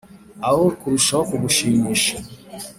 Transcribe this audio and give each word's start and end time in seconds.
aho 0.47 0.63
kurushaho 0.79 1.23
kugushimisha 1.29 2.15